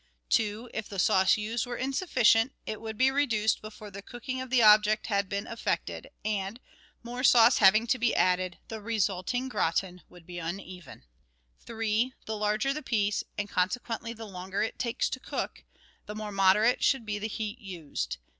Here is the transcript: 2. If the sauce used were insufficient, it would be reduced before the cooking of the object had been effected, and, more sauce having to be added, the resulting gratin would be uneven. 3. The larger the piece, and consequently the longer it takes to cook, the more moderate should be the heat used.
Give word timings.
2. 0.29 0.67
If 0.73 0.89
the 0.89 0.97
sauce 0.97 1.37
used 1.37 1.67
were 1.67 1.77
insufficient, 1.77 2.53
it 2.65 2.81
would 2.81 2.97
be 2.97 3.11
reduced 3.11 3.61
before 3.61 3.91
the 3.91 4.01
cooking 4.01 4.41
of 4.41 4.49
the 4.49 4.63
object 4.63 5.05
had 5.05 5.29
been 5.29 5.45
effected, 5.45 6.09
and, 6.25 6.59
more 7.03 7.23
sauce 7.23 7.59
having 7.59 7.85
to 7.85 7.99
be 7.99 8.15
added, 8.15 8.57
the 8.67 8.81
resulting 8.81 9.47
gratin 9.47 10.01
would 10.09 10.25
be 10.25 10.39
uneven. 10.39 11.03
3. 11.59 12.15
The 12.25 12.35
larger 12.35 12.73
the 12.73 12.81
piece, 12.81 13.23
and 13.37 13.47
consequently 13.47 14.11
the 14.11 14.25
longer 14.25 14.63
it 14.63 14.79
takes 14.79 15.07
to 15.11 15.19
cook, 15.19 15.63
the 16.07 16.15
more 16.15 16.31
moderate 16.31 16.83
should 16.83 17.05
be 17.05 17.19
the 17.19 17.27
heat 17.27 17.59
used. 17.59 18.17